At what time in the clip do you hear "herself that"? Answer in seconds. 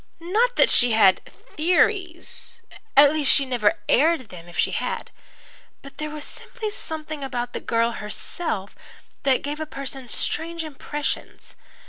7.91-9.43